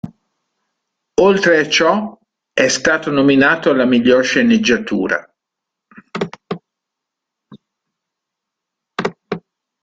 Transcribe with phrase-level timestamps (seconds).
[1.21, 2.17] Oltre a ciò,
[2.51, 5.31] è stato nominato alla miglior sceneggiatura.